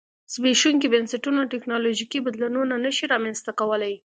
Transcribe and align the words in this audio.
زبېښونکي 0.33 0.87
بنسټونه 0.93 1.41
ټکنالوژیکي 1.53 2.19
بدلونونه 2.25 2.73
نه 2.85 2.91
شي 2.95 3.05
رامنځته 3.13 3.51
کولای. 3.59 3.95